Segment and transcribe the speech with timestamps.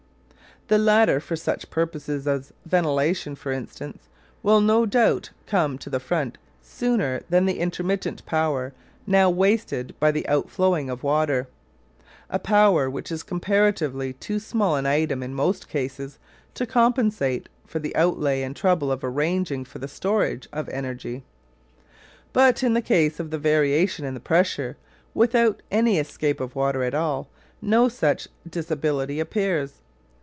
[0.67, 4.03] The latter, for such purposes as ventilation, for instance,
[4.41, 8.71] will no doubt come to the front sooner than the intermittent power
[9.05, 11.49] now wasted by the outflowing of water
[12.29, 16.17] a power which is comparatively too small an item in most cases
[16.53, 21.23] to compensate for the outlay and trouble of arranging for the storage of energy.
[22.31, 24.77] But in the case of the variation in the pressure,
[25.13, 27.27] without any escape of water at all,
[27.61, 29.73] no such disability appears.